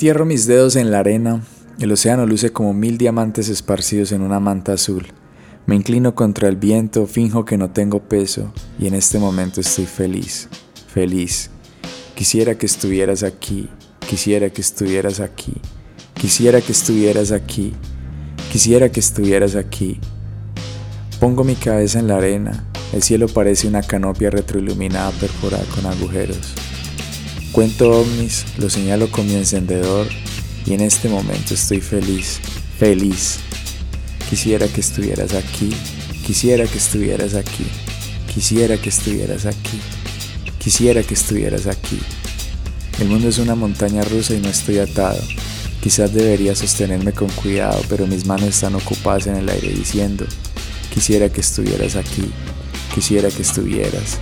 Entierro 0.00 0.24
mis 0.24 0.46
dedos 0.46 0.76
en 0.76 0.90
la 0.90 1.00
arena, 1.00 1.42
el 1.78 1.92
océano 1.92 2.24
luce 2.24 2.52
como 2.54 2.72
mil 2.72 2.96
diamantes 2.96 3.50
esparcidos 3.50 4.12
en 4.12 4.22
una 4.22 4.40
manta 4.40 4.72
azul. 4.72 5.08
Me 5.66 5.76
inclino 5.76 6.14
contra 6.14 6.48
el 6.48 6.56
viento, 6.56 7.06
finjo 7.06 7.44
que 7.44 7.58
no 7.58 7.70
tengo 7.72 8.00
peso 8.00 8.50
y 8.78 8.86
en 8.86 8.94
este 8.94 9.18
momento 9.18 9.60
estoy 9.60 9.84
feliz, 9.84 10.48
feliz. 10.88 11.50
Quisiera 12.14 12.56
que 12.56 12.64
estuvieras 12.64 13.22
aquí, 13.22 13.68
quisiera 14.08 14.48
que 14.48 14.62
estuvieras 14.62 15.20
aquí, 15.20 15.52
quisiera 16.14 16.62
que 16.62 16.72
estuvieras 16.72 17.30
aquí, 17.30 17.74
quisiera 18.50 18.90
que 18.90 19.00
estuvieras 19.00 19.54
aquí. 19.54 20.00
Pongo 21.20 21.44
mi 21.44 21.56
cabeza 21.56 21.98
en 21.98 22.08
la 22.08 22.16
arena, 22.16 22.64
el 22.94 23.02
cielo 23.02 23.28
parece 23.28 23.68
una 23.68 23.82
canopia 23.82 24.30
retroiluminada 24.30 25.10
perforada 25.10 25.64
con 25.74 25.84
agujeros. 25.84 26.69
Cuento 27.52 27.90
ovnis, 27.90 28.44
lo 28.58 28.70
señalo 28.70 29.10
con 29.10 29.26
mi 29.26 29.34
encendedor 29.34 30.06
y 30.66 30.72
en 30.74 30.82
este 30.82 31.08
momento 31.08 31.54
estoy 31.54 31.80
feliz, 31.80 32.38
feliz. 32.78 33.40
Quisiera 34.28 34.68
que 34.68 34.80
estuvieras 34.80 35.34
aquí, 35.34 35.70
quisiera 36.24 36.64
que 36.66 36.78
estuvieras 36.78 37.34
aquí, 37.34 37.66
quisiera 38.32 38.76
que 38.76 38.88
estuvieras 38.88 39.46
aquí, 39.46 39.80
quisiera 40.60 41.02
que 41.02 41.14
estuvieras 41.14 41.66
aquí. 41.66 41.98
El 43.00 43.08
mundo 43.08 43.28
es 43.28 43.38
una 43.38 43.56
montaña 43.56 44.02
rusa 44.04 44.34
y 44.34 44.40
no 44.40 44.48
estoy 44.48 44.78
atado. 44.78 45.20
Quizás 45.82 46.14
debería 46.14 46.54
sostenerme 46.54 47.12
con 47.12 47.30
cuidado, 47.30 47.82
pero 47.88 48.06
mis 48.06 48.26
manos 48.26 48.48
están 48.48 48.76
ocupadas 48.76 49.26
en 49.26 49.34
el 49.34 49.48
aire 49.48 49.70
diciendo, 49.70 50.24
quisiera 50.94 51.28
que 51.28 51.40
estuvieras 51.40 51.96
aquí, 51.96 52.30
quisiera 52.94 53.28
que 53.28 53.42
estuvieras, 53.42 54.18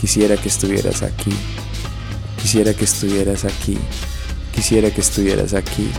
quisiera 0.00 0.36
que 0.36 0.48
estuvieras 0.48 1.02
aquí. 1.02 1.32
Quisiera 2.40 2.72
que 2.72 2.84
estuvieras 2.84 3.44
aquí. 3.44 3.76
Quisiera 4.54 4.90
que 4.90 5.00
estuvieras 5.00 5.54
aquí. 5.54 5.90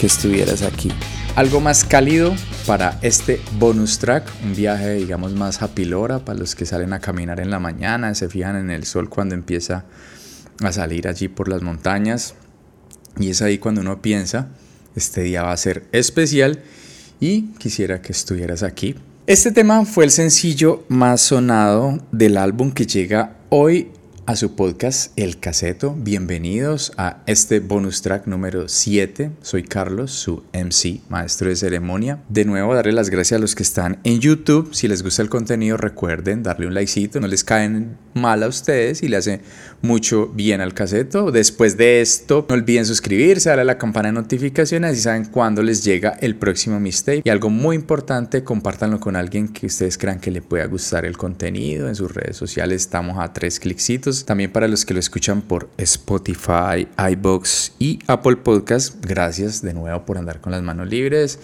Que 0.00 0.06
estuvieras 0.06 0.62
aquí. 0.62 0.90
Algo 1.36 1.60
más 1.60 1.84
cálido 1.84 2.34
para 2.66 2.98
este 3.02 3.40
bonus 3.58 3.98
track, 3.98 4.30
un 4.44 4.54
viaje 4.54 4.94
digamos 4.94 5.34
más 5.34 5.60
hora 5.94 6.24
para 6.24 6.38
los 6.38 6.54
que 6.54 6.64
salen 6.64 6.92
a 6.92 7.00
caminar 7.00 7.40
en 7.40 7.50
la 7.50 7.58
mañana, 7.58 8.14
se 8.14 8.28
fijan 8.28 8.56
en 8.56 8.70
el 8.70 8.84
sol 8.84 9.08
cuando 9.08 9.34
empieza 9.34 9.84
a 10.62 10.72
salir 10.72 11.08
allí 11.08 11.28
por 11.28 11.48
las 11.48 11.62
montañas 11.62 12.34
y 13.18 13.30
es 13.30 13.42
ahí 13.42 13.58
cuando 13.58 13.80
uno 13.80 14.00
piensa, 14.00 14.48
este 14.94 15.22
día 15.22 15.42
va 15.42 15.52
a 15.52 15.56
ser 15.56 15.84
especial 15.92 16.62
y 17.20 17.48
quisiera 17.58 18.00
que 18.00 18.12
estuvieras 18.12 18.62
aquí. 18.62 18.94
Este 19.26 19.50
tema 19.50 19.84
fue 19.84 20.04
el 20.04 20.10
sencillo 20.10 20.84
más 20.88 21.20
sonado 21.20 21.98
del 22.12 22.36
álbum 22.36 22.70
que 22.70 22.86
llega 22.86 23.36
hoy 23.48 23.90
a 24.26 24.36
su 24.36 24.54
podcast 24.54 25.12
El 25.16 25.38
Caseto. 25.38 25.94
Bienvenidos 25.94 26.92
a 26.96 27.22
este 27.26 27.60
bonus 27.60 28.00
track 28.00 28.26
número 28.26 28.68
7. 28.68 29.30
Soy 29.42 29.62
Carlos, 29.62 30.12
su 30.12 30.44
MC, 30.52 31.00
maestro 31.10 31.48
de 31.48 31.56
ceremonia. 31.56 32.22
De 32.28 32.44
nuevo, 32.44 32.74
darle 32.74 32.92
las 32.92 33.10
gracias 33.10 33.38
a 33.38 33.40
los 33.40 33.54
que 33.54 33.62
están 33.62 33.98
en 34.04 34.20
YouTube. 34.20 34.74
Si 34.74 34.88
les 34.88 35.02
gusta 35.02 35.22
el 35.22 35.28
contenido, 35.28 35.76
recuerden 35.76 36.42
darle 36.42 36.66
un 36.66 36.74
likecito. 36.74 37.20
No 37.20 37.26
les 37.26 37.44
caen 37.44 37.98
mal 38.14 38.42
a 38.42 38.48
ustedes 38.48 39.02
y 39.02 39.08
le 39.08 39.16
hace 39.16 39.40
mucho 39.82 40.28
bien 40.28 40.60
al 40.60 40.72
caseto. 40.72 41.30
Después 41.30 41.76
de 41.76 42.00
esto, 42.00 42.46
no 42.48 42.54
olviden 42.54 42.86
suscribirse, 42.86 43.50
darle 43.50 43.62
a 43.62 43.66
la 43.66 43.78
campana 43.78 44.08
de 44.08 44.14
notificaciones 44.14 44.96
y 44.96 45.00
saben 45.02 45.26
cuándo 45.26 45.62
les 45.62 45.84
llega 45.84 46.10
el 46.20 46.36
próximo 46.36 46.80
mixtape. 46.80 47.22
Y 47.24 47.30
algo 47.30 47.50
muy 47.50 47.76
importante, 47.76 48.42
compártanlo 48.42 49.00
con 49.00 49.16
alguien 49.16 49.48
que 49.48 49.66
ustedes 49.66 49.98
crean 49.98 50.20
que 50.20 50.30
le 50.30 50.40
pueda 50.40 50.64
gustar 50.66 51.04
el 51.04 51.16
contenido. 51.16 51.88
En 51.88 51.94
sus 51.94 52.12
redes 52.14 52.36
sociales 52.36 52.82
estamos 52.82 53.18
a 53.18 53.32
tres 53.32 53.60
también 54.22 54.52
para 54.52 54.68
los 54.68 54.84
que 54.84 54.94
lo 54.94 55.00
escuchan 55.00 55.42
por 55.42 55.68
Spotify, 55.76 56.86
iBox 57.12 57.72
y 57.78 57.98
Apple 58.06 58.36
Podcast, 58.36 59.04
gracias 59.04 59.62
de 59.62 59.74
nuevo 59.74 60.04
por 60.04 60.18
andar 60.18 60.40
con 60.40 60.52
las 60.52 60.62
manos 60.62 60.88
libres. 60.88 61.38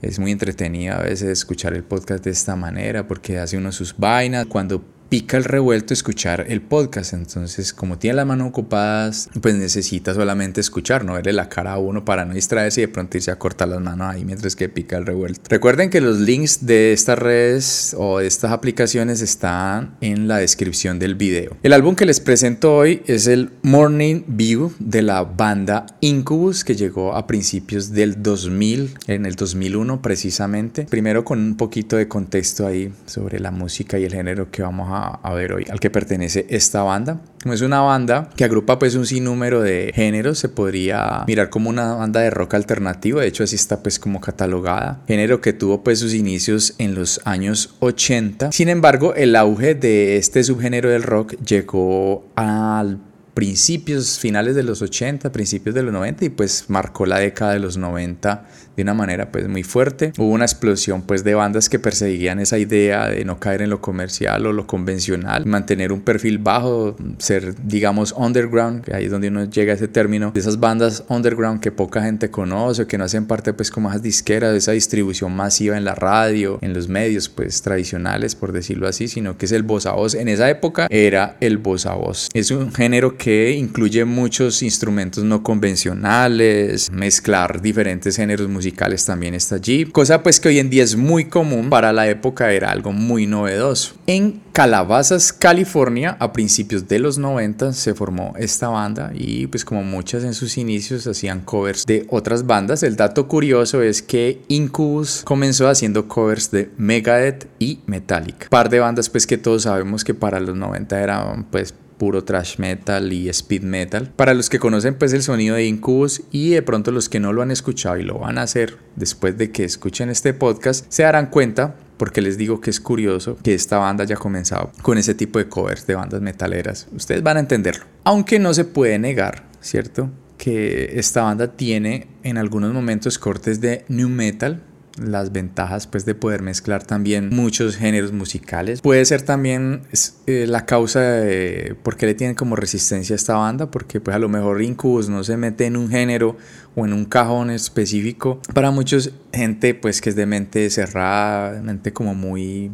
Es 0.00 0.18
muy 0.18 0.32
entretenido 0.32 0.94
a 0.94 1.02
veces 1.02 1.28
escuchar 1.28 1.72
el 1.74 1.82
podcast 1.82 2.24
de 2.24 2.30
esta 2.30 2.56
manera 2.56 3.06
porque 3.06 3.38
hace 3.38 3.56
uno 3.56 3.72
sus 3.72 3.96
vainas. 3.96 4.46
Cuando 4.46 4.84
pica 5.08 5.36
el 5.36 5.44
revuelto 5.44 5.94
escuchar 5.94 6.46
el 6.48 6.60
podcast. 6.60 7.12
Entonces, 7.12 7.72
como 7.72 7.98
tiene 7.98 8.16
las 8.16 8.26
manos 8.26 8.48
ocupadas, 8.48 9.28
pues 9.40 9.54
necesita 9.54 10.14
solamente 10.14 10.60
escuchar, 10.60 11.04
no 11.04 11.14
verle 11.14 11.32
la 11.32 11.48
cara 11.48 11.74
a 11.74 11.78
uno 11.78 12.04
para 12.04 12.24
no 12.24 12.34
distraerse 12.34 12.80
y 12.80 12.86
de 12.86 12.88
pronto 12.88 13.16
irse 13.16 13.30
a 13.30 13.38
cortar 13.38 13.68
las 13.68 13.80
manos 13.80 14.12
ahí 14.12 14.24
mientras 14.24 14.56
que 14.56 14.68
pica 14.68 14.96
el 14.96 15.06
revuelto. 15.06 15.42
Recuerden 15.48 15.90
que 15.90 16.00
los 16.00 16.18
links 16.18 16.66
de 16.66 16.92
estas 16.92 17.18
redes 17.18 17.94
o 17.98 18.20
estas 18.20 18.52
aplicaciones 18.52 19.20
están 19.20 19.96
en 20.00 20.28
la 20.28 20.38
descripción 20.38 20.98
del 20.98 21.14
video. 21.14 21.56
El 21.62 21.72
álbum 21.72 21.94
que 21.94 22.06
les 22.06 22.20
presento 22.20 22.74
hoy 22.74 23.02
es 23.06 23.26
el 23.26 23.50
Morning 23.62 24.22
View 24.26 24.72
de 24.78 25.02
la 25.02 25.22
banda 25.22 25.86
Incubus 26.00 26.64
que 26.64 26.74
llegó 26.74 27.14
a 27.14 27.26
principios 27.26 27.92
del 27.92 28.22
2000, 28.22 28.98
en 29.06 29.26
el 29.26 29.34
2001 29.34 30.02
precisamente. 30.02 30.84
Primero 30.84 31.24
con 31.24 31.38
un 31.40 31.56
poquito 31.56 31.96
de 31.96 32.08
contexto 32.08 32.66
ahí 32.66 32.92
sobre 33.06 33.40
la 33.40 33.50
música 33.50 33.98
y 33.98 34.04
el 34.04 34.12
género 34.12 34.50
que 34.50 34.62
vamos 34.62 34.90
a 34.90 34.93
a, 34.94 35.34
ver 35.34 35.52
hoy, 35.52 35.66
al 35.70 35.80
que 35.80 35.90
pertenece 35.90 36.46
esta 36.48 36.82
banda. 36.82 37.20
Es 37.44 37.60
una 37.60 37.80
banda 37.80 38.30
que 38.36 38.44
agrupa 38.44 38.78
pues 38.78 38.94
un 38.94 39.06
sinnúmero 39.06 39.60
de 39.60 39.92
géneros, 39.94 40.38
se 40.38 40.48
podría 40.48 41.24
mirar 41.26 41.50
como 41.50 41.68
una 41.68 41.94
banda 41.94 42.20
de 42.20 42.30
rock 42.30 42.54
alternativo, 42.54 43.20
de 43.20 43.26
hecho 43.26 43.44
así 43.44 43.56
está 43.56 43.82
pues 43.82 43.98
como 43.98 44.20
catalogada, 44.20 45.02
género 45.06 45.40
que 45.40 45.52
tuvo 45.52 45.82
pues 45.82 45.98
sus 45.98 46.14
inicios 46.14 46.74
en 46.78 46.94
los 46.94 47.20
años 47.24 47.74
80. 47.80 48.52
Sin 48.52 48.68
embargo, 48.68 49.14
el 49.14 49.36
auge 49.36 49.74
de 49.74 50.16
este 50.16 50.42
subgénero 50.42 50.88
del 50.88 51.02
rock 51.02 51.34
llegó 51.44 52.26
al 52.34 52.98
principios, 53.34 54.18
finales 54.20 54.54
de 54.54 54.62
los 54.62 54.80
80, 54.80 55.32
principios 55.32 55.74
de 55.74 55.82
los 55.82 55.92
90 55.92 56.24
y 56.24 56.28
pues 56.30 56.66
marcó 56.68 57.04
la 57.04 57.18
década 57.18 57.52
de 57.52 57.58
los 57.58 57.76
90 57.76 58.46
de 58.76 58.82
una 58.82 58.94
manera 58.94 59.30
pues 59.30 59.48
muy 59.48 59.62
fuerte. 59.62 60.12
Hubo 60.18 60.30
una 60.30 60.44
explosión 60.44 61.02
pues 61.02 61.24
de 61.24 61.34
bandas 61.34 61.68
que 61.68 61.78
perseguían 61.78 62.40
esa 62.40 62.58
idea 62.58 63.08
de 63.08 63.24
no 63.24 63.38
caer 63.38 63.62
en 63.62 63.70
lo 63.70 63.80
comercial 63.80 64.46
o 64.46 64.52
lo 64.52 64.66
convencional, 64.66 65.46
mantener 65.46 65.92
un 65.92 66.00
perfil 66.00 66.38
bajo, 66.38 66.96
ser 67.18 67.54
digamos 67.62 68.14
underground, 68.16 68.84
que 68.84 68.94
ahí 68.94 69.06
es 69.06 69.10
donde 69.10 69.28
uno 69.28 69.44
llega 69.44 69.72
a 69.72 69.76
ese 69.76 69.88
término, 69.88 70.32
de 70.32 70.40
esas 70.40 70.58
bandas 70.58 71.04
underground 71.08 71.60
que 71.60 71.72
poca 71.72 72.02
gente 72.02 72.30
conoce 72.30 72.86
que 72.86 72.98
no 72.98 73.04
hacen 73.04 73.26
parte 73.26 73.52
pues 73.52 73.70
como 73.70 73.88
esas 73.88 74.02
disqueras, 74.02 74.52
de 74.52 74.58
esa 74.58 74.72
distribución 74.72 75.34
masiva 75.34 75.76
en 75.76 75.84
la 75.84 75.94
radio, 75.94 76.58
en 76.62 76.74
los 76.74 76.88
medios 76.88 77.28
pues 77.28 77.62
tradicionales 77.62 78.34
por 78.34 78.52
decirlo 78.52 78.88
así, 78.88 79.08
sino 79.08 79.36
que 79.36 79.46
es 79.46 79.52
el 79.52 79.62
voz 79.62 79.86
a 79.86 79.92
voz. 79.92 80.14
En 80.14 80.28
esa 80.28 80.48
época 80.50 80.86
era 80.90 81.36
el 81.40 81.58
voz 81.58 81.86
a 81.86 81.94
voz. 81.94 82.28
Es 82.34 82.50
un 82.50 82.72
género 82.72 83.16
que 83.16 83.52
incluye 83.52 84.04
muchos 84.04 84.62
instrumentos 84.62 85.24
no 85.24 85.42
convencionales, 85.42 86.90
mezclar 86.90 87.60
diferentes 87.60 88.16
géneros 88.16 88.48
musicales 88.48 88.63
musicales 88.64 89.04
también 89.04 89.34
está 89.34 89.56
allí, 89.56 89.84
cosa 89.84 90.22
pues 90.22 90.40
que 90.40 90.48
hoy 90.48 90.58
en 90.58 90.70
día 90.70 90.82
es 90.82 90.96
muy 90.96 91.26
común, 91.26 91.68
para 91.68 91.92
la 91.92 92.08
época 92.08 92.50
era 92.50 92.70
algo 92.70 92.92
muy 92.92 93.26
novedoso. 93.26 93.94
En 94.06 94.40
Calabazas, 94.52 95.34
California, 95.34 96.16
a 96.18 96.32
principios 96.32 96.88
de 96.88 96.98
los 96.98 97.18
90 97.18 97.74
se 97.74 97.92
formó 97.92 98.32
esta 98.38 98.68
banda 98.68 99.10
y 99.14 99.48
pues 99.48 99.66
como 99.66 99.82
muchas 99.82 100.24
en 100.24 100.32
sus 100.32 100.56
inicios 100.56 101.06
hacían 101.06 101.40
covers 101.40 101.84
de 101.84 102.06
otras 102.08 102.46
bandas. 102.46 102.82
El 102.82 102.96
dato 102.96 103.28
curioso 103.28 103.82
es 103.82 104.00
que 104.00 104.40
Incubus 104.48 105.22
comenzó 105.24 105.68
haciendo 105.68 106.08
covers 106.08 106.50
de 106.50 106.70
Megadeth 106.78 107.46
y 107.58 107.80
Metallica. 107.84 108.46
Par 108.48 108.70
de 108.70 108.78
bandas 108.78 109.10
pues 109.10 109.26
que 109.26 109.36
todos 109.36 109.64
sabemos 109.64 110.04
que 110.04 110.14
para 110.14 110.40
los 110.40 110.56
90 110.56 111.02
eran 111.02 111.44
pues 111.50 111.74
puro 112.04 112.22
trash 112.22 112.58
metal 112.58 113.14
y 113.14 113.30
speed 113.30 113.62
metal. 113.62 114.12
Para 114.14 114.34
los 114.34 114.50
que 114.50 114.58
conocen 114.58 114.96
pues 114.96 115.14
el 115.14 115.22
sonido 115.22 115.56
de 115.56 115.64
Incubus 115.64 116.20
y 116.30 116.50
de 116.50 116.60
pronto 116.60 116.90
los 116.90 117.08
que 117.08 117.18
no 117.18 117.32
lo 117.32 117.40
han 117.40 117.50
escuchado 117.50 117.96
y 117.96 118.02
lo 118.02 118.18
van 118.18 118.36
a 118.36 118.42
hacer 118.42 118.76
después 118.94 119.38
de 119.38 119.50
que 119.50 119.64
escuchen 119.64 120.10
este 120.10 120.34
podcast, 120.34 120.84
se 120.90 121.04
darán 121.04 121.30
cuenta 121.30 121.76
porque 121.96 122.20
les 122.20 122.36
digo 122.36 122.60
que 122.60 122.68
es 122.68 122.78
curioso 122.78 123.38
que 123.42 123.54
esta 123.54 123.78
banda 123.78 124.04
haya 124.04 124.16
comenzado 124.16 124.70
con 124.82 124.98
ese 124.98 125.14
tipo 125.14 125.38
de 125.38 125.48
covers 125.48 125.86
de 125.86 125.94
bandas 125.94 126.20
metaleras. 126.20 126.88
Ustedes 126.94 127.22
van 127.22 127.38
a 127.38 127.40
entenderlo. 127.40 127.86
Aunque 128.04 128.38
no 128.38 128.52
se 128.52 128.66
puede 128.66 128.98
negar, 128.98 129.44
¿cierto? 129.62 130.10
Que 130.36 130.98
esta 130.98 131.22
banda 131.22 131.56
tiene 131.56 132.08
en 132.22 132.36
algunos 132.36 132.74
momentos 132.74 133.18
cortes 133.18 133.62
de 133.62 133.86
new 133.88 134.10
metal, 134.10 134.62
las 134.96 135.32
ventajas 135.32 135.86
pues 135.86 136.04
de 136.04 136.14
poder 136.14 136.42
mezclar 136.42 136.84
también 136.84 137.30
muchos 137.30 137.76
géneros 137.76 138.12
musicales. 138.12 138.80
Puede 138.80 139.04
ser 139.04 139.22
también 139.22 139.82
eh, 140.26 140.46
la 140.48 140.66
causa 140.66 141.00
de 141.00 141.76
por 141.82 141.96
qué 141.96 142.06
le 142.06 142.14
tienen 142.14 142.36
como 142.36 142.56
resistencia 142.56 143.14
a 143.14 143.16
esta 143.16 143.34
banda, 143.34 143.70
porque 143.70 144.00
pues 144.00 144.14
a 144.14 144.18
lo 144.18 144.28
mejor 144.28 144.62
Incubus 144.62 145.08
no 145.08 145.24
se 145.24 145.36
mete 145.36 145.66
en 145.66 145.76
un 145.76 145.88
género 145.88 146.36
o 146.74 146.84
en 146.84 146.92
un 146.92 147.04
cajón 147.04 147.50
específico. 147.50 148.40
Para 148.52 148.70
muchos 148.70 149.12
gente 149.32 149.74
pues 149.74 150.00
que 150.00 150.10
es 150.10 150.16
de 150.16 150.26
mente 150.26 150.68
cerrada, 150.70 151.60
mente 151.60 151.92
como 151.92 152.14
muy 152.14 152.72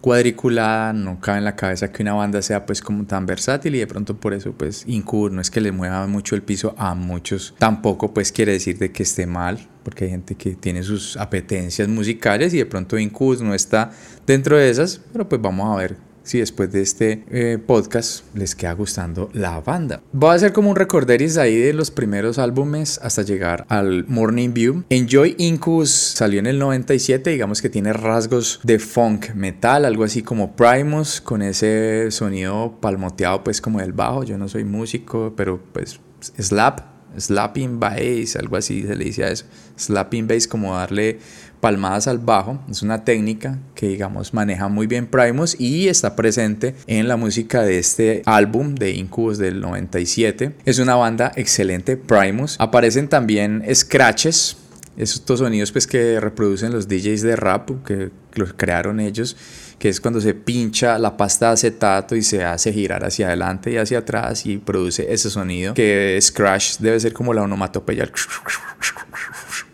cuadriculada, 0.00 0.92
no 0.92 1.20
cabe 1.20 1.38
en 1.38 1.44
la 1.44 1.56
cabeza 1.56 1.92
que 1.92 2.02
una 2.02 2.14
banda 2.14 2.40
sea 2.42 2.64
pues 2.64 2.80
como 2.80 3.04
tan 3.04 3.26
versátil 3.26 3.74
y 3.74 3.78
de 3.78 3.86
pronto 3.86 4.16
por 4.16 4.32
eso 4.32 4.52
pues 4.52 4.84
Incubus 4.86 5.32
no 5.32 5.40
es 5.40 5.50
que 5.50 5.60
le 5.60 5.72
mueva 5.72 6.06
mucho 6.06 6.34
el 6.34 6.42
piso 6.42 6.74
a 6.78 6.94
muchos, 6.94 7.54
tampoco 7.58 8.14
pues 8.14 8.32
quiere 8.32 8.52
decir 8.52 8.78
de 8.78 8.92
que 8.92 9.02
esté 9.02 9.26
mal, 9.26 9.68
porque 9.82 10.04
hay 10.04 10.10
gente 10.10 10.36
que 10.36 10.54
tiene 10.54 10.82
sus 10.82 11.16
apetencias 11.16 11.86
musicales 11.88 12.54
y 12.54 12.58
de 12.58 12.66
pronto 12.66 12.98
Incubus 12.98 13.42
no 13.42 13.54
está 13.54 13.90
dentro 14.26 14.56
de 14.56 14.70
esas, 14.70 15.00
pero 15.12 15.28
pues 15.28 15.40
vamos 15.40 15.70
a 15.70 15.78
ver 15.78 16.09
si 16.30 16.38
después 16.38 16.70
de 16.70 16.80
este 16.80 17.24
eh, 17.28 17.58
podcast 17.58 18.24
les 18.36 18.54
queda 18.54 18.72
gustando 18.74 19.30
la 19.32 19.60
banda. 19.60 20.00
Voy 20.12 20.30
a 20.30 20.34
hacer 20.34 20.52
como 20.52 20.70
un 20.70 20.76
recorderis 20.76 21.36
ahí 21.36 21.58
de 21.58 21.72
los 21.72 21.90
primeros 21.90 22.38
álbumes 22.38 23.00
hasta 23.02 23.22
llegar 23.22 23.66
al 23.68 24.06
Morning 24.06 24.52
View. 24.52 24.84
Enjoy 24.90 25.34
Incus 25.38 25.90
salió 25.90 26.38
en 26.38 26.46
el 26.46 26.60
97, 26.60 27.30
digamos 27.30 27.60
que 27.60 27.68
tiene 27.68 27.92
rasgos 27.92 28.60
de 28.62 28.78
funk 28.78 29.34
metal, 29.34 29.84
algo 29.84 30.04
así 30.04 30.22
como 30.22 30.54
Primus, 30.54 31.20
con 31.20 31.42
ese 31.42 32.12
sonido 32.12 32.78
palmoteado 32.80 33.42
pues 33.42 33.60
como 33.60 33.80
del 33.80 33.92
bajo. 33.92 34.22
Yo 34.22 34.38
no 34.38 34.48
soy 34.48 34.62
músico, 34.62 35.34
pero 35.36 35.60
pues 35.72 35.98
slap, 36.38 36.82
slapping 37.18 37.80
bass, 37.80 38.36
algo 38.36 38.56
así 38.56 38.82
se 38.82 38.94
le 38.94 39.06
dice 39.06 39.24
a 39.24 39.30
eso. 39.30 39.46
Slapping 39.76 40.28
bass 40.28 40.46
como 40.46 40.76
darle 40.76 41.18
palmadas 41.60 42.08
al 42.08 42.18
bajo. 42.18 42.58
Es 42.70 42.82
una 42.82 43.04
técnica 43.04 43.58
que 43.74 43.88
digamos 43.88 44.34
maneja 44.34 44.68
muy 44.68 44.86
bien 44.86 45.06
Primus 45.06 45.58
y 45.58 45.88
está 45.88 46.16
presente 46.16 46.74
en 46.86 47.08
la 47.08 47.16
música 47.16 47.62
de 47.62 47.78
este 47.78 48.22
álbum 48.26 48.74
de 48.74 48.92
Incubus 48.92 49.38
del 49.38 49.60
97. 49.60 50.56
Es 50.64 50.78
una 50.78 50.96
banda 50.96 51.32
excelente, 51.36 51.96
Primus. 51.96 52.56
Aparecen 52.58 53.08
también 53.08 53.64
scratches, 53.74 54.56
estos 54.96 55.38
sonidos 55.38 55.72
pues 55.72 55.86
que 55.86 56.20
reproducen 56.20 56.72
los 56.72 56.88
DJs 56.88 57.22
de 57.22 57.36
rap 57.36 57.70
que 57.84 58.10
los 58.34 58.52
crearon 58.52 59.00
ellos 59.00 59.36
que 59.78 59.88
es 59.88 60.00
cuando 60.00 60.20
se 60.20 60.34
pincha 60.34 60.98
la 60.98 61.16
pasta 61.16 61.46
de 61.46 61.52
acetato 61.52 62.14
y 62.14 62.22
se 62.22 62.44
hace 62.44 62.72
girar 62.72 63.02
hacia 63.04 63.28
adelante 63.28 63.72
y 63.72 63.76
hacia 63.78 64.00
atrás 64.00 64.44
y 64.44 64.58
produce 64.58 65.12
ese 65.12 65.30
sonido 65.30 65.72
que 65.72 66.18
scratch 66.20 66.78
debe 66.78 67.00
ser 67.00 67.14
como 67.14 67.32
la 67.32 67.42
onomatopeya 67.42 68.10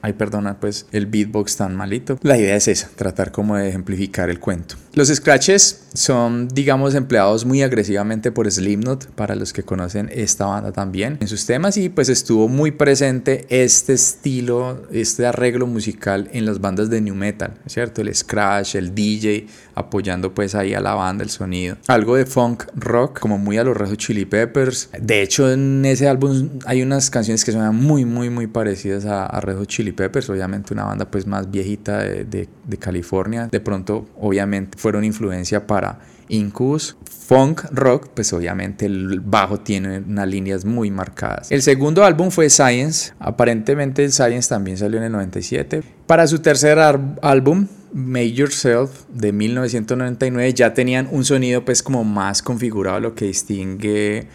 Ay, 0.07 0.13
perdona, 0.13 0.61
pues 0.61 0.87
el 0.93 1.07
beatbox 1.07 1.57
tan 1.57 1.75
malito. 1.75 2.17
La 2.23 2.39
idea 2.39 2.55
es 2.55 2.69
esa, 2.69 2.89
tratar 2.95 3.33
como 3.33 3.57
de 3.57 3.71
ejemplificar 3.71 4.31
el 4.31 4.39
cuento. 4.39 4.77
Los 4.97 5.09
scratches 5.09 5.83
son, 5.93 6.49
digamos, 6.49 6.95
empleados 6.95 7.45
muy 7.45 7.61
agresivamente 7.61 8.33
por 8.33 8.51
Slipknot, 8.51 9.09
para 9.11 9.35
los 9.35 9.53
que 9.53 9.63
conocen 9.63 10.09
esta 10.11 10.47
banda 10.47 10.73
también, 10.73 11.19
en 11.21 11.29
sus 11.29 11.45
temas 11.45 11.77
y 11.77 11.91
pues 11.91 12.09
estuvo 12.09 12.49
muy 12.49 12.71
presente 12.71 13.45
este 13.51 13.93
estilo, 13.93 14.87
este 14.91 15.27
arreglo 15.27 15.67
musical 15.67 16.31
en 16.33 16.47
las 16.47 16.63
bandas 16.63 16.89
de 16.89 17.03
new 17.03 17.15
metal, 17.15 17.59
¿cierto? 17.67 18.01
El 18.01 18.15
scratch, 18.15 18.77
el 18.77 18.95
DJ, 18.95 19.49
apoyando 19.75 20.33
pues 20.33 20.55
ahí 20.55 20.73
a 20.73 20.81
la 20.81 20.95
banda, 20.95 21.23
el 21.25 21.31
sonido. 21.31 21.77
Algo 21.89 22.17
de 22.17 22.25
funk 22.25 22.65
rock, 22.75 23.21
como 23.21 23.37
muy 23.37 23.59
a 23.59 23.65
los 23.65 23.77
Red 23.77 23.97
Chili 23.97 24.25
Peppers. 24.25 24.89
De 24.99 25.21
hecho, 25.21 25.53
en 25.53 25.85
ese 25.85 26.09
álbum 26.09 26.49
hay 26.65 26.81
unas 26.81 27.11
canciones 27.11 27.45
que 27.45 27.53
suenan 27.53 27.77
muy, 27.77 28.07
muy, 28.07 28.31
muy 28.31 28.47
parecidas 28.47 29.05
a, 29.05 29.27
a 29.27 29.41
Red 29.43 29.63
Chili 29.67 29.93
Peppers, 29.93 30.31
obviamente 30.31 30.73
una 30.73 30.85
banda 30.85 31.11
pues 31.11 31.27
más 31.27 31.51
viejita 31.51 31.99
de, 31.99 32.25
de, 32.25 32.77
California. 32.79 33.49
De 33.51 33.61
pronto, 33.61 34.07
obviamente, 34.19 34.79
fueron 34.87 35.03
influencia 35.03 35.67
para 35.67 35.99
Incus, 36.29 36.97
funk 37.27 37.65
rock, 37.73 38.11
pues 38.15 38.33
obviamente 38.33 38.87
el 38.87 39.19
bajo 39.19 39.59
tiene 39.59 39.99
unas 39.99 40.29
líneas 40.29 40.65
muy 40.65 40.93
marcadas. 40.93 41.51
El 41.51 41.61
segundo 41.61 42.05
álbum 42.05 42.31
fue 42.31 42.49
Science, 42.49 43.13
aparentemente 43.19 44.05
el 44.05 44.13
Science 44.13 44.49
también 44.49 44.79
salió 44.79 44.99
en 44.99 45.07
el 45.07 45.11
97. 45.11 45.83
Para 46.07 46.29
su 46.29 46.39
tercer 46.39 46.79
álbum, 46.79 47.67
Make 47.93 48.33
Yourself 48.35 48.91
de 49.09 49.33
1999, 49.33 50.53
ya 50.55 50.73
tenían 50.73 51.09
un 51.11 51.25
sonido 51.25 51.65
pues 51.65 51.83
como 51.83 52.05
más 52.05 52.43
configurado, 52.43 53.01
lo 53.01 53.17
que 53.17 53.25
distingue 53.25 54.29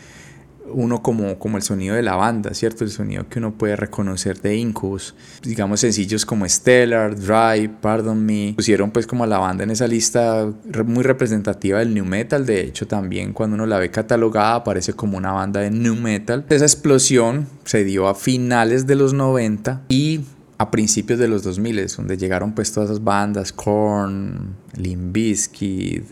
uno 0.73 1.01
como, 1.01 1.37
como 1.39 1.57
el 1.57 1.63
sonido 1.63 1.95
de 1.95 2.01
la 2.01 2.15
banda, 2.15 2.53
¿cierto? 2.53 2.83
El 2.83 2.91
sonido 2.91 3.27
que 3.27 3.39
uno 3.39 3.53
puede 3.53 3.75
reconocer 3.75 4.41
de 4.41 4.55
Incus. 4.55 5.15
Digamos 5.41 5.79
sencillos 5.79 6.25
como 6.25 6.47
Stellar, 6.47 7.15
Drive, 7.15 7.69
Pardon 7.81 8.25
Me. 8.25 8.53
Pusieron 8.55 8.91
pues 8.91 9.07
como 9.07 9.25
la 9.25 9.37
banda 9.37 9.63
en 9.63 9.71
esa 9.71 9.87
lista 9.87 10.47
muy 10.85 11.03
representativa 11.03 11.79
del 11.79 11.93
New 11.93 12.05
Metal. 12.05 12.45
De 12.45 12.61
hecho 12.61 12.87
también 12.87 13.33
cuando 13.33 13.55
uno 13.55 13.65
la 13.65 13.79
ve 13.79 13.91
catalogada 13.91 14.55
aparece 14.55 14.93
como 14.93 15.17
una 15.17 15.31
banda 15.31 15.61
de 15.61 15.71
New 15.71 15.95
Metal. 15.95 16.45
Esa 16.49 16.65
explosión 16.65 17.47
se 17.65 17.83
dio 17.83 18.07
a 18.07 18.15
finales 18.15 18.87
de 18.87 18.95
los 18.95 19.13
90 19.13 19.81
y 19.89 20.21
a 20.61 20.69
principios 20.69 21.17
de 21.17 21.27
los 21.27 21.41
2000, 21.41 21.87
donde 21.97 22.17
llegaron 22.17 22.53
pues 22.53 22.71
todas 22.71 22.91
esas 22.91 23.03
bandas, 23.03 23.51
Korn, 23.51 24.55
Limbisky, 24.75 26.03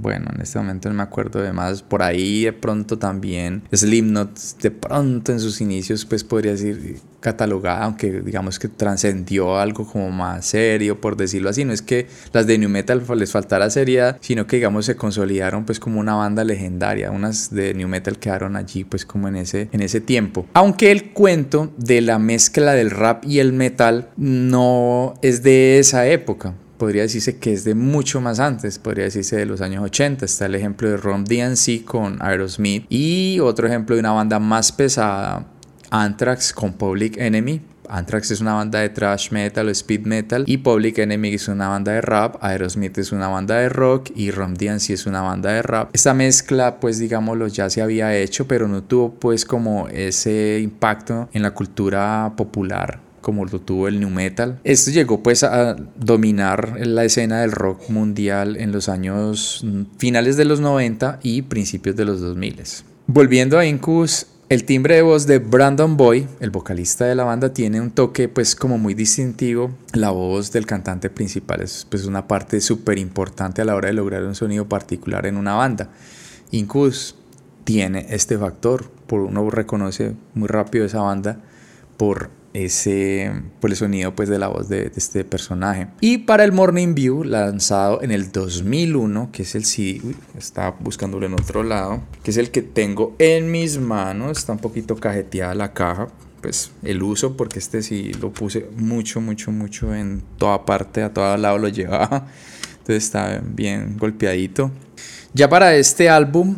bueno, 0.00 0.30
en 0.34 0.40
este 0.40 0.58
momento 0.58 0.88
no 0.88 0.94
me 0.94 1.02
acuerdo 1.02 1.42
de 1.42 1.52
más, 1.52 1.82
por 1.82 2.02
ahí 2.02 2.44
de 2.44 2.54
pronto 2.54 2.98
también 2.98 3.62
Slipknot, 3.70 4.34
de 4.62 4.70
pronto 4.70 5.32
en 5.32 5.40
sus 5.40 5.60
inicios 5.60 6.06
pues 6.06 6.24
podría 6.24 6.52
decir 6.52 7.02
catalogada, 7.22 7.84
aunque 7.84 8.20
digamos 8.20 8.58
que 8.58 8.68
trascendió 8.68 9.58
algo 9.58 9.86
como 9.86 10.10
más 10.10 10.44
serio, 10.44 11.00
por 11.00 11.16
decirlo 11.16 11.48
así. 11.48 11.64
No 11.64 11.72
es 11.72 11.80
que 11.80 12.08
las 12.32 12.46
de 12.46 12.58
New 12.58 12.68
Metal 12.68 13.02
les 13.16 13.30
faltara 13.30 13.70
seriedad, 13.70 14.18
sino 14.20 14.46
que 14.46 14.56
digamos 14.56 14.86
se 14.86 14.96
consolidaron 14.96 15.64
pues 15.64 15.78
como 15.78 16.00
una 16.00 16.14
banda 16.14 16.42
legendaria. 16.42 17.10
Unas 17.10 17.54
de 17.54 17.72
New 17.72 17.88
Metal 17.88 18.18
quedaron 18.18 18.56
allí 18.56 18.84
pues 18.84 19.06
como 19.06 19.28
en 19.28 19.36
ese, 19.36 19.68
en 19.72 19.80
ese 19.80 20.00
tiempo. 20.00 20.46
Aunque 20.52 20.90
el 20.90 21.12
cuento 21.12 21.72
de 21.78 22.00
la 22.00 22.18
mezcla 22.18 22.72
del 22.72 22.90
rap 22.90 23.24
y 23.24 23.38
el 23.38 23.52
metal 23.52 23.81
no 24.16 25.14
es 25.22 25.42
de 25.42 25.78
esa 25.78 26.06
época 26.06 26.54
podría 26.82 27.02
decirse 27.02 27.38
que 27.38 27.52
es 27.52 27.62
de 27.62 27.76
mucho 27.76 28.20
más 28.20 28.40
antes, 28.40 28.80
podría 28.80 29.04
decirse 29.04 29.36
de 29.36 29.46
los 29.46 29.60
años 29.60 29.84
80. 29.84 30.24
Está 30.24 30.46
el 30.46 30.56
ejemplo 30.56 30.90
de 30.90 30.96
Ron 30.96 31.22
DNC 31.22 31.84
con 31.84 32.20
Aerosmith 32.20 32.86
y 32.88 33.38
otro 33.38 33.68
ejemplo 33.68 33.94
de 33.94 34.00
una 34.00 34.10
banda 34.10 34.40
más 34.40 34.72
pesada 34.72 35.46
Anthrax 35.90 36.52
con 36.52 36.72
Public 36.72 37.18
Enemy. 37.18 37.60
Anthrax 37.88 38.32
es 38.32 38.40
una 38.40 38.54
banda 38.54 38.80
de 38.80 38.88
thrash 38.88 39.30
metal 39.30 39.68
o 39.68 39.70
speed 39.70 40.06
metal 40.06 40.42
y 40.48 40.56
Public 40.56 40.98
Enemy 40.98 41.34
es 41.34 41.46
una 41.46 41.68
banda 41.68 41.92
de 41.92 42.00
rap, 42.00 42.42
Aerosmith 42.42 42.98
es 42.98 43.12
una 43.12 43.28
banda 43.28 43.58
de 43.58 43.68
rock 43.68 44.10
y 44.16 44.32
Rom 44.32 44.54
DNC 44.54 44.90
es 44.90 45.06
una 45.06 45.22
banda 45.22 45.52
de 45.52 45.62
rap. 45.62 45.90
Esta 45.92 46.14
mezcla 46.14 46.80
pues 46.80 46.98
digámoslo 46.98 47.46
ya 47.46 47.70
se 47.70 47.80
había 47.80 48.12
hecho 48.16 48.48
pero 48.48 48.66
no 48.66 48.82
tuvo 48.82 49.14
pues 49.14 49.44
como 49.44 49.86
ese 49.86 50.58
impacto 50.60 51.28
en 51.32 51.42
la 51.42 51.52
cultura 51.52 52.32
popular 52.36 53.11
como 53.22 53.46
lo 53.46 53.60
tuvo 53.60 53.88
el 53.88 53.98
new 53.98 54.10
metal. 54.10 54.60
Esto 54.64 54.90
llegó 54.90 55.22
pues 55.22 55.44
a 55.44 55.76
dominar 55.96 56.76
la 56.86 57.04
escena 57.04 57.40
del 57.40 57.52
rock 57.52 57.88
mundial 57.88 58.56
en 58.58 58.72
los 58.72 58.90
años 58.90 59.64
finales 59.96 60.36
de 60.36 60.44
los 60.44 60.60
90 60.60 61.20
y 61.22 61.42
principios 61.42 61.96
de 61.96 62.04
los 62.04 62.20
2000. 62.20 62.42
Volviendo 63.06 63.58
a 63.58 63.64
Incus, 63.64 64.26
el 64.48 64.64
timbre 64.64 64.96
de 64.96 65.02
voz 65.02 65.26
de 65.26 65.38
Brandon 65.38 65.96
Boy, 65.96 66.26
el 66.40 66.50
vocalista 66.50 67.06
de 67.06 67.14
la 67.14 67.24
banda, 67.24 67.54
tiene 67.54 67.80
un 67.80 67.90
toque 67.90 68.28
pues 68.28 68.54
como 68.54 68.76
muy 68.76 68.92
distintivo. 68.92 69.70
La 69.94 70.10
voz 70.10 70.52
del 70.52 70.66
cantante 70.66 71.08
principal 71.08 71.62
es 71.62 71.86
pues 71.88 72.04
una 72.04 72.28
parte 72.28 72.60
súper 72.60 72.98
importante 72.98 73.62
a 73.62 73.64
la 73.64 73.74
hora 73.74 73.88
de 73.88 73.94
lograr 73.94 74.22
un 74.24 74.34
sonido 74.34 74.68
particular 74.68 75.24
en 75.24 75.38
una 75.38 75.54
banda. 75.54 75.88
Incus 76.50 77.14
tiene 77.64 78.06
este 78.10 78.36
factor, 78.36 78.90
por 79.06 79.20
uno 79.20 79.48
reconoce 79.48 80.14
muy 80.34 80.48
rápido 80.48 80.84
esa 80.84 81.00
banda 81.00 81.40
por 81.96 82.30
ese 82.54 83.32
por 83.60 83.70
el 83.70 83.76
sonido 83.76 84.14
pues 84.14 84.28
de 84.28 84.38
la 84.38 84.48
voz 84.48 84.68
de, 84.68 84.90
este 84.94 85.24
personaje. 85.24 85.88
Y 86.00 86.18
para 86.18 86.44
el 86.44 86.52
Morning 86.52 86.94
View 86.94 87.24
lanzado 87.24 88.02
en 88.02 88.10
el 88.10 88.32
2001 88.32 89.30
que 89.32 89.42
es 89.42 89.54
el 89.54 89.64
CD 89.64 90.14
estaba 90.36 90.76
buscándolo 90.80 91.26
en 91.26 91.34
otro 91.34 91.62
lado 91.62 92.02
que 92.22 92.30
es 92.30 92.36
el 92.36 92.50
que 92.50 92.62
tengo 92.62 93.14
en 93.18 93.50
mis 93.50 93.78
manos 93.78 94.38
está 94.38 94.52
un 94.52 94.58
poquito 94.58 94.96
cajeteada 94.96 95.54
la 95.54 95.72
caja 95.72 96.08
pues 96.40 96.72
el 96.82 97.02
uso 97.02 97.36
porque 97.36 97.58
este 97.58 97.82
sí 97.82 98.12
lo 98.20 98.32
puse 98.32 98.68
mucho 98.76 99.20
mucho 99.20 99.52
mucho 99.52 99.94
en 99.94 100.22
toda 100.38 100.64
parte 100.66 101.02
a 101.02 101.12
todo 101.12 101.36
lado 101.36 101.58
lo 101.58 101.68
llevaba. 101.68 102.26
Entonces 102.82 103.04
está 103.04 103.40
bien 103.44 103.96
golpeadito. 103.96 104.72
Ya 105.34 105.48
para 105.48 105.76
este 105.76 106.10
álbum 106.10 106.56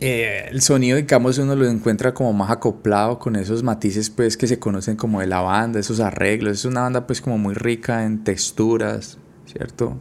eh, 0.00 0.48
el 0.50 0.62
sonido, 0.62 0.96
digamos, 0.96 1.38
uno 1.38 1.56
lo 1.56 1.66
encuentra 1.66 2.14
como 2.14 2.32
más 2.32 2.50
acoplado 2.50 3.18
con 3.18 3.34
esos 3.36 3.62
matices, 3.62 4.10
pues, 4.10 4.36
que 4.36 4.46
se 4.46 4.58
conocen 4.58 4.96
como 4.96 5.20
de 5.20 5.26
la 5.26 5.40
banda, 5.40 5.80
esos 5.80 6.00
arreglos. 6.00 6.58
Es 6.58 6.64
una 6.64 6.82
banda, 6.82 7.06
pues, 7.06 7.20
como 7.20 7.36
muy 7.38 7.54
rica 7.54 8.04
en 8.04 8.22
texturas, 8.22 9.18
¿cierto? 9.46 9.98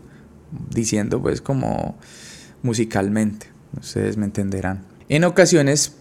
Diciendo, 0.70 1.22
pues, 1.22 1.42
como 1.42 1.98
musicalmente. 2.62 3.48
Ustedes 3.80 4.18
me 4.18 4.26
entenderán. 4.26 4.86
En 5.10 5.24
ocasiones 5.24 5.97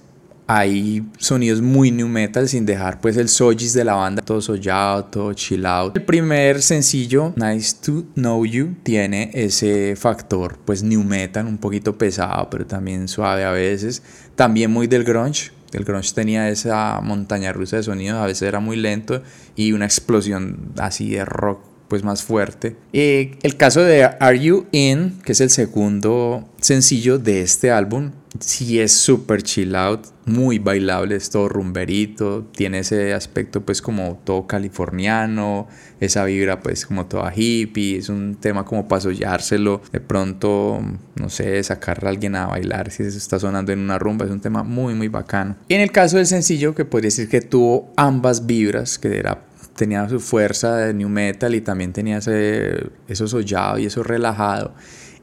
hay 0.47 1.05
sonidos 1.19 1.61
muy 1.61 1.91
new 1.91 2.09
metal 2.09 2.49
sin 2.49 2.65
dejar 2.67 3.01
pues 3.01 3.17
el 3.17 3.29
sojis 3.29 3.73
de 3.73 3.85
la 3.85 3.95
banda 3.95 4.23
todo 4.23 4.41
sollado, 4.41 5.05
todo 5.07 5.33
chill 5.33 5.67
out. 5.67 5.97
El 5.97 6.05
primer 6.05 6.63
sencillo, 6.63 7.33
Nice 7.37 7.77
to 7.83 8.05
Know 8.15 8.45
You, 8.45 8.77
tiene 8.83 9.31
ese 9.35 9.97
factor 9.97 10.59
pues 10.65 10.83
new 10.83 11.03
metal, 11.03 11.47
un 11.47 11.59
poquito 11.59 11.99
pesado, 11.99 12.49
pero 12.51 12.67
también 12.67 13.09
suave 13.09 13.45
a 13.45 13.51
veces. 13.51 14.03
También 14.37 14.71
muy 14.71 14.87
del 14.87 15.05
grunge. 15.05 15.51
El 15.73 15.85
grunge 15.85 16.13
tenía 16.15 16.49
esa 16.49 17.01
montaña 17.03 17.53
rusa 17.53 17.77
de 17.77 17.83
sonidos, 17.83 18.19
a 18.19 18.27
veces 18.27 18.43
era 18.43 18.61
muy 18.61 18.77
lento 18.77 19.23
y 19.57 19.73
una 19.73 19.85
explosión 19.85 20.73
así 20.79 21.11
de 21.11 21.25
rock 21.25 21.61
pues 21.89 22.03
más 22.03 22.23
fuerte. 22.23 22.77
Eh, 22.93 23.37
el 23.43 23.57
caso 23.57 23.81
de 23.83 24.05
Are 24.05 24.39
You 24.39 24.67
In, 24.73 25.19
que 25.25 25.33
es 25.33 25.41
el 25.41 25.51
segundo 25.51 26.49
sencillo 26.61 27.19
de 27.19 27.43
este 27.43 27.71
álbum, 27.71 28.13
sí 28.41 28.81
es 28.81 28.93
súper 28.93 29.43
chill 29.43 29.75
out, 29.75 30.07
muy 30.25 30.59
bailable, 30.59 31.17
es 31.17 31.31
todo 31.31 31.49
rumberito, 31.49 32.45
tiene 32.55 32.81
ese 32.81 33.15
aspecto 33.15 33.63
pues 33.63 33.83
como 33.83 34.21
todo 34.25 34.47
californiano, 34.47 35.69
esa 36.01 36.25
vibra 36.25 36.61
pues 36.61 36.87
como 36.87 37.07
toda 37.07 37.33
hippie, 37.35 37.99
es 37.99 38.09
un 38.09 38.37
tema 38.37 38.65
como 38.65 38.89
para 38.89 39.01
sollárselo, 39.01 39.83
de 39.93 40.01
pronto, 40.01 40.81
no 41.15 41.29
sé, 41.29 41.63
sacarle 41.63 42.09
a 42.09 42.11
alguien 42.11 42.35
a 42.37 42.47
bailar 42.47 42.91
si 42.91 43.11
se 43.11 43.19
está 43.19 43.39
sonando 43.39 43.73
en 43.73 43.81
una 43.81 43.99
rumba, 43.99 44.25
es 44.25 44.31
un 44.31 44.41
tema 44.41 44.63
muy 44.63 44.95
muy 44.95 45.09
bacano. 45.09 45.57
Y 45.69 45.75
en 45.75 45.81
el 45.81 45.93
caso 45.93 46.17
del 46.17 46.27
sencillo, 46.27 46.75
que 46.75 46.85
podría 46.85 47.09
decir 47.09 47.29
que 47.29 47.41
tuvo 47.41 47.93
ambas 47.97 48.47
vibras, 48.47 48.99
que 48.99 49.19
era 49.19 49.43
tenía 49.77 50.09
su 50.09 50.19
fuerza 50.21 50.77
de 50.77 50.95
new 50.95 51.09
metal 51.09 51.55
y 51.55 51.61
también 51.61 51.93
tenía 51.93 52.19
ese, 52.19 52.91
eso 53.09 53.29
sollado 53.29 53.79
y 53.79 53.87
eso 53.87 54.03
relajado, 54.03 54.75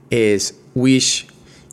es 0.10 0.60
Wish 0.76 1.28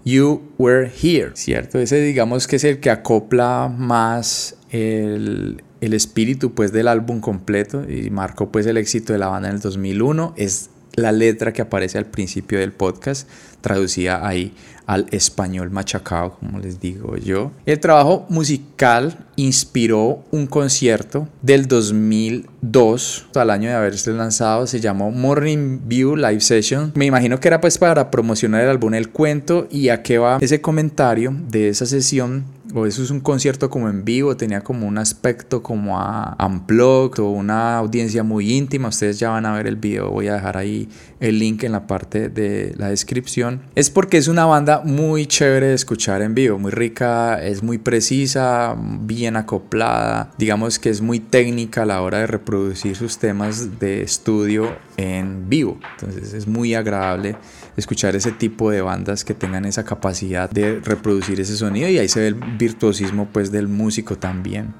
You 0.04 0.42
Were 0.58 0.90
Here, 0.90 1.32
¿cierto? 1.34 1.78
Ese 1.78 2.00
digamos 2.00 2.46
que 2.46 2.56
es 2.56 2.64
el 2.64 2.80
que 2.80 2.90
acopla 2.90 3.72
más 3.74 4.56
el, 4.70 5.62
el 5.80 5.94
espíritu 5.94 6.54
pues 6.54 6.72
del 6.72 6.88
álbum 6.88 7.20
completo 7.20 7.84
y 7.88 8.10
marcó 8.10 8.50
pues 8.50 8.66
el 8.66 8.76
éxito 8.76 9.12
de 9.12 9.18
la 9.18 9.28
banda 9.28 9.48
en 9.48 9.56
el 9.56 9.60
2001. 9.60 10.34
Es 10.36 10.70
la 11.00 11.12
letra 11.12 11.52
que 11.52 11.62
aparece 11.62 11.98
al 11.98 12.06
principio 12.06 12.58
del 12.58 12.72
podcast, 12.72 13.28
traducida 13.60 14.26
ahí 14.26 14.54
al 14.90 15.06
español 15.12 15.70
machacado, 15.70 16.32
como 16.40 16.58
les 16.58 16.80
digo 16.80 17.16
yo. 17.16 17.52
El 17.64 17.78
trabajo 17.78 18.26
musical 18.28 19.24
inspiró 19.36 20.24
un 20.32 20.48
concierto 20.48 21.28
del 21.42 21.68
2002, 21.68 23.28
al 23.36 23.50
año 23.50 23.68
de 23.68 23.76
haberse 23.76 24.12
lanzado, 24.12 24.66
se 24.66 24.80
llamó 24.80 25.12
Morning 25.12 25.78
View 25.84 26.16
Live 26.16 26.40
Session. 26.40 26.90
Me 26.96 27.06
imagino 27.06 27.38
que 27.38 27.46
era 27.46 27.60
pues 27.60 27.78
para 27.78 28.10
promocionar 28.10 28.62
el 28.62 28.68
álbum 28.68 28.94
El 28.94 29.10
Cuento 29.10 29.68
y 29.70 29.90
a 29.90 30.02
qué 30.02 30.18
va 30.18 30.38
ese 30.40 30.60
comentario 30.60 31.36
de 31.48 31.68
esa 31.68 31.86
sesión 31.86 32.44
o 32.74 32.86
eso 32.86 33.02
es 33.02 33.10
un 33.10 33.20
concierto 33.20 33.70
como 33.70 33.88
en 33.88 34.04
vivo, 34.04 34.36
tenía 34.36 34.60
como 34.60 34.86
un 34.86 34.98
aspecto 34.98 35.62
como 35.62 35.98
a 35.98 36.36
unplugged 36.44 37.22
o 37.22 37.30
una 37.30 37.76
audiencia 37.76 38.22
muy 38.22 38.52
íntima. 38.52 38.88
Ustedes 38.88 39.18
ya 39.18 39.30
van 39.30 39.46
a 39.46 39.52
ver 39.52 39.66
el 39.66 39.76
video, 39.76 40.10
voy 40.10 40.28
a 40.28 40.34
dejar 40.34 40.56
ahí 40.56 40.88
el 41.20 41.38
link 41.38 41.64
en 41.64 41.72
la 41.72 41.86
parte 41.86 42.28
de 42.28 42.74
la 42.76 42.88
descripción. 42.88 43.62
Es 43.74 43.90
porque 43.90 44.16
es 44.16 44.28
una 44.28 44.46
banda 44.46 44.82
muy 44.84 45.26
chévere 45.26 45.68
de 45.68 45.74
escuchar 45.74 46.22
en 46.22 46.34
vivo, 46.34 46.58
muy 46.58 46.70
rica, 46.70 47.42
es 47.42 47.62
muy 47.62 47.78
precisa, 47.78 48.76
bien 48.78 49.36
acoplada, 49.36 50.30
digamos 50.38 50.78
que 50.78 50.90
es 50.90 51.00
muy 51.00 51.20
técnica 51.20 51.82
a 51.82 51.86
la 51.86 52.02
hora 52.02 52.18
de 52.18 52.26
reproducir 52.26 52.96
sus 52.96 53.18
temas 53.18 53.78
de 53.78 54.02
estudio 54.02 54.76
en 54.96 55.48
vivo. 55.48 55.78
Entonces 55.98 56.34
es 56.34 56.46
muy 56.46 56.74
agradable 56.74 57.36
escuchar 57.80 58.16
ese 58.16 58.32
tipo 58.32 58.70
de 58.70 58.80
bandas 58.80 59.24
que 59.24 59.34
tengan 59.34 59.64
esa 59.64 59.84
capacidad 59.84 60.48
de 60.48 60.80
reproducir 60.80 61.40
ese 61.40 61.56
sonido 61.56 61.88
y 61.88 61.98
ahí 61.98 62.08
se 62.08 62.20
ve 62.20 62.28
el 62.28 62.34
virtuosismo 62.34 63.28
pues 63.32 63.50
del 63.50 63.68
músico 63.68 64.16
también. 64.16 64.74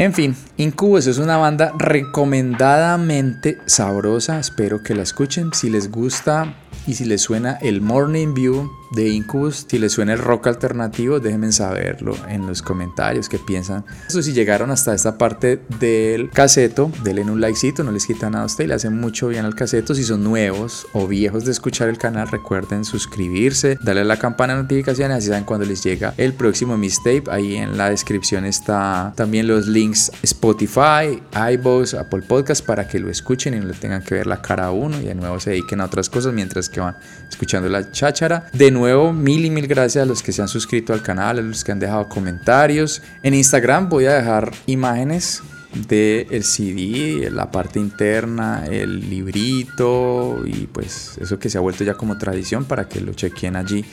En 0.00 0.14
fin, 0.14 0.34
Incubus 0.56 1.06
es 1.08 1.18
una 1.18 1.36
banda 1.36 1.74
recomendadamente 1.76 3.58
sabrosa, 3.66 4.40
espero 4.40 4.82
que 4.82 4.94
la 4.94 5.02
escuchen. 5.02 5.52
Si 5.52 5.68
les 5.68 5.90
gusta 5.90 6.54
y 6.86 6.94
si 6.94 7.04
les 7.04 7.20
suena 7.20 7.58
el 7.60 7.82
Morning 7.82 8.32
View 8.32 8.70
de 8.92 9.10
Incubus, 9.10 9.66
si 9.68 9.78
les 9.78 9.92
suena 9.92 10.14
el 10.14 10.18
rock 10.18 10.46
alternativo, 10.46 11.20
déjenme 11.20 11.52
saberlo 11.52 12.16
en 12.28 12.46
los 12.46 12.62
comentarios 12.62 13.28
qué 13.28 13.38
piensan. 13.38 13.84
Eso 14.08 14.22
si 14.22 14.32
llegaron 14.32 14.70
hasta 14.70 14.94
esta 14.94 15.18
parte 15.18 15.60
del 15.78 16.30
caseto, 16.30 16.90
denle 17.04 17.22
un 17.22 17.40
likecito, 17.40 17.84
no 17.84 17.92
les 17.92 18.06
quita 18.06 18.30
nada 18.30 18.44
a 18.44 18.46
usted 18.46 18.66
le 18.66 18.74
hacen 18.74 18.98
mucho 18.98 19.28
bien 19.28 19.44
al 19.44 19.54
caseto. 19.54 19.94
Si 19.94 20.02
son 20.02 20.24
nuevos 20.24 20.86
o 20.94 21.06
viejos 21.06 21.44
de 21.44 21.52
escuchar 21.52 21.90
el 21.90 21.98
canal, 21.98 22.28
recuerden 22.28 22.86
suscribirse, 22.86 23.76
darle 23.82 24.00
a 24.00 24.04
la 24.04 24.18
campana 24.18 24.56
de 24.56 24.62
notificaciones, 24.62 25.18
así 25.18 25.28
saben 25.28 25.44
cuando 25.44 25.66
les 25.66 25.84
llega 25.84 26.14
el 26.16 26.32
próximo 26.32 26.78
mistape. 26.78 27.24
Ahí 27.30 27.56
en 27.56 27.76
la 27.76 27.90
descripción 27.90 28.46
está 28.46 29.12
también 29.14 29.46
los 29.46 29.66
links 29.66 29.89
Spotify, 29.92 31.22
iVoox, 31.52 31.94
Apple 31.94 32.22
Podcast 32.22 32.64
para 32.64 32.86
que 32.86 32.98
lo 32.98 33.10
escuchen 33.10 33.54
y 33.54 33.60
no 33.60 33.66
le 33.66 33.74
tengan 33.74 34.02
que 34.02 34.14
ver 34.14 34.26
la 34.26 34.40
cara 34.42 34.66
a 34.66 34.70
uno 34.70 35.00
y 35.00 35.06
de 35.06 35.14
nuevo 35.14 35.38
se 35.40 35.50
dediquen 35.50 35.80
a 35.80 35.86
otras 35.86 36.08
cosas 36.08 36.32
mientras 36.32 36.68
que 36.68 36.80
van 36.80 36.96
escuchando 37.28 37.68
la 37.68 37.90
cháchara. 37.90 38.46
De 38.52 38.70
nuevo, 38.70 39.12
mil 39.12 39.44
y 39.44 39.50
mil 39.50 39.66
gracias 39.66 40.02
a 40.02 40.06
los 40.06 40.22
que 40.22 40.32
se 40.32 40.42
han 40.42 40.48
suscrito 40.48 40.92
al 40.92 41.02
canal, 41.02 41.38
a 41.38 41.42
los 41.42 41.64
que 41.64 41.72
han 41.72 41.78
dejado 41.78 42.08
comentarios. 42.08 43.02
En 43.22 43.34
Instagram 43.34 43.88
voy 43.88 44.06
a 44.06 44.14
dejar 44.14 44.50
imágenes 44.66 45.42
del 45.74 46.26
el 46.30 46.44
CD, 46.44 47.30
la 47.30 47.50
parte 47.50 47.78
interna, 47.78 48.66
el 48.66 49.08
librito 49.08 50.42
y 50.44 50.66
pues 50.66 51.18
eso 51.20 51.38
que 51.38 51.48
se 51.48 51.58
ha 51.58 51.60
vuelto 51.60 51.84
ya 51.84 51.94
como 51.94 52.18
tradición 52.18 52.64
para 52.64 52.88
que 52.88 53.00
lo 53.00 53.12
chequen 53.12 53.56
allí. 53.56 53.84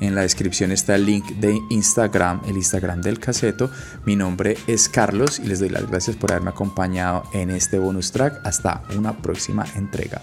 En 0.00 0.14
la 0.14 0.22
descripción 0.22 0.72
está 0.72 0.96
el 0.96 1.06
link 1.06 1.24
de 1.36 1.60
Instagram, 1.70 2.42
el 2.48 2.56
Instagram 2.56 3.00
del 3.02 3.18
caseto. 3.18 3.70
Mi 4.04 4.16
nombre 4.16 4.56
es 4.66 4.88
Carlos 4.88 5.38
y 5.38 5.46
les 5.46 5.60
doy 5.60 5.68
las 5.68 5.88
gracias 5.88 6.16
por 6.16 6.32
haberme 6.32 6.50
acompañado 6.50 7.22
en 7.32 7.50
este 7.50 7.78
bonus 7.78 8.12
track. 8.12 8.40
Hasta 8.44 8.82
una 8.96 9.16
próxima 9.16 9.64
entrega. 9.76 10.20